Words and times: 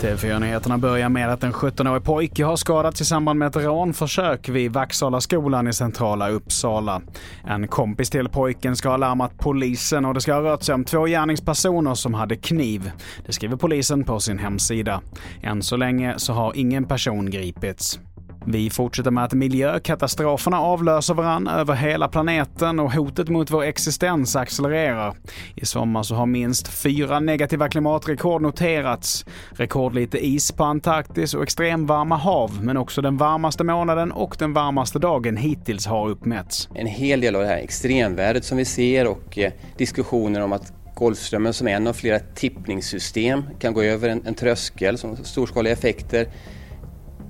TV4-nyheterna 0.00 0.78
börjar 0.78 1.08
med 1.08 1.32
att 1.32 1.44
en 1.44 1.52
17-årig 1.52 2.04
pojke 2.04 2.44
har 2.44 2.56
skadats 2.56 3.00
i 3.00 3.04
samband 3.04 3.38
med 3.38 3.48
ett 3.48 3.56
rånförsök 3.56 4.48
vid 4.48 4.72
Vaxala 4.72 5.20
skolan 5.20 5.68
i 5.68 5.72
centrala 5.72 6.28
Uppsala. 6.28 7.02
En 7.44 7.68
kompis 7.68 8.10
till 8.10 8.28
pojken 8.28 8.76
ska 8.76 8.88
ha 8.88 8.96
larmat 8.96 9.38
polisen 9.38 10.04
och 10.04 10.14
det 10.14 10.20
ska 10.20 10.34
ha 10.34 10.42
rört 10.42 10.62
sig 10.62 10.74
om 10.74 10.84
två 10.84 11.04
gärningspersoner 11.04 11.94
som 11.94 12.14
hade 12.14 12.36
kniv. 12.36 12.90
Det 13.26 13.32
skriver 13.32 13.56
polisen 13.56 14.04
på 14.04 14.20
sin 14.20 14.38
hemsida. 14.38 15.00
Än 15.42 15.62
så 15.62 15.76
länge 15.76 16.14
så 16.16 16.32
har 16.32 16.52
ingen 16.56 16.84
person 16.84 17.30
gripits. 17.30 18.00
Vi 18.48 18.70
fortsätter 18.70 19.10
med 19.10 19.24
att 19.24 19.32
miljökatastroferna 19.32 20.60
avlöser 20.60 21.14
varann 21.14 21.48
över 21.48 21.74
hela 21.74 22.08
planeten 22.08 22.80
och 22.80 22.92
hotet 22.92 23.28
mot 23.28 23.50
vår 23.50 23.62
existens 23.62 24.36
accelererar. 24.36 25.14
I 25.54 25.66
sommar 25.66 26.02
så 26.02 26.14
har 26.14 26.26
minst 26.26 26.68
fyra 26.68 27.20
negativa 27.20 27.68
klimatrekord 27.68 28.42
noterats. 28.42 29.26
Rekordlite 29.50 30.26
is 30.26 30.52
på 30.52 30.64
Antarktis 30.64 31.34
och 31.34 31.42
extremvarma 31.42 32.16
hav, 32.16 32.64
men 32.64 32.76
också 32.76 33.02
den 33.02 33.16
varmaste 33.16 33.64
månaden 33.64 34.12
och 34.12 34.36
den 34.38 34.52
varmaste 34.52 34.98
dagen 34.98 35.36
hittills 35.36 35.86
har 35.86 36.08
uppmätts. 36.08 36.68
En 36.74 36.86
hel 36.86 37.20
del 37.20 37.36
av 37.36 37.42
det 37.42 37.48
här 37.48 37.58
extremvädret 37.58 38.44
som 38.44 38.58
vi 38.58 38.64
ser 38.64 39.06
och 39.06 39.38
eh, 39.38 39.52
diskussioner 39.76 40.40
om 40.40 40.52
att 40.52 40.72
Golfströmmen 40.94 41.52
som 41.52 41.68
är 41.68 41.72
en 41.72 41.86
av 41.86 41.92
flera 41.92 42.18
tippningssystem 42.18 43.42
kan 43.58 43.74
gå 43.74 43.82
över 43.82 44.08
en, 44.08 44.22
en 44.26 44.34
tröskel 44.34 44.98
som 44.98 45.16
storskaliga 45.16 45.72
effekter 45.72 46.26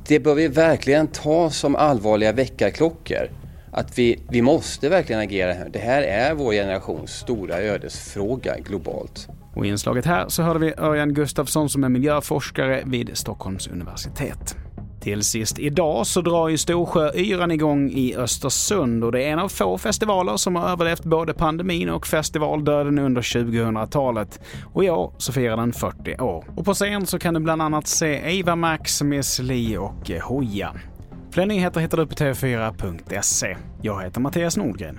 det 0.09 0.21
bör 0.21 0.35
vi 0.35 0.49
verkligen 0.49 1.07
ta 1.07 1.51
som 1.51 1.77
allvarliga 1.77 2.33
väckarklockor. 2.33 3.31
Att 3.73 3.99
vi, 3.99 4.21
vi 4.29 4.43
måste 4.43 4.89
verkligen 4.89 5.21
agera 5.21 5.53
här. 5.53 5.69
Det 5.73 5.79
här 5.79 6.03
är 6.03 6.35
vår 6.35 6.53
generations 6.53 7.11
stora 7.11 7.59
ödesfråga 7.59 8.59
globalt. 8.59 9.29
Och 9.55 9.67
i 9.67 9.69
inslaget 9.69 10.05
här 10.05 10.29
så 10.29 10.43
hörde 10.43 10.59
vi 10.59 10.75
Örjan 10.79 11.15
Gustafsson 11.15 11.69
som 11.69 11.85
är 11.85 11.89
miljöforskare 11.89 12.83
vid 12.87 13.11
Stockholms 13.17 13.69
universitet. 13.69 14.57
Till 15.07 15.23
sist 15.23 15.59
idag 15.59 16.07
så 16.07 16.21
drar 16.21 16.49
ju 16.49 16.59
Storsjöyran 16.59 17.51
igång 17.51 17.91
i 17.91 18.17
Östersund 18.17 19.05
och 19.05 19.13
det 19.13 19.25
är 19.25 19.33
en 19.33 19.39
av 19.39 19.49
få 19.49 19.79
festivaler 19.79 20.37
som 20.37 20.57
har 20.57 20.69
överlevt 20.69 21.05
både 21.05 21.35
pandemin 21.35 21.91
och 21.91 22.07
festivaldöden 22.07 22.99
under 22.99 23.23
2000-talet. 23.23 24.41
Och 24.65 24.85
i 24.85 24.91
år 24.91 25.13
så 25.19 25.33
firar 25.33 25.57
den 25.57 25.73
40 25.73 26.17
år. 26.21 26.45
Och 26.57 26.65
på 26.65 26.75
scen 26.75 27.07
så 27.07 27.19
kan 27.19 27.35
du 27.35 27.41
bland 27.41 27.63
annat 27.63 27.87
se 27.87 28.41
Ava 28.41 28.57
Max, 28.57 29.03
Miss 29.03 29.39
Li 29.39 29.77
och 29.77 30.11
eh, 30.11 30.23
Hoja. 30.23 30.75
Fler 31.31 31.47
nyheter 31.47 31.81
hittar 31.81 31.99
du 31.99 32.07
på 32.07 32.15
tv4.se. 32.15 33.57
Jag 33.83 34.03
heter 34.03 34.21
Mattias 34.21 34.57
Nordgren. 34.57 34.99